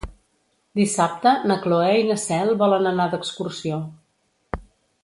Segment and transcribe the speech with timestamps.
[0.79, 3.81] Dissabte na Cloè i na Cel volen anar d'excursió.